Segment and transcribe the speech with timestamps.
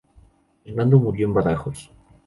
[0.63, 1.91] Fernando murió en Badajoz.